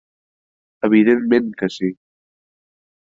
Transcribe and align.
Evidentment 0.87 1.53
que 1.61 1.69
sí. 1.75 1.91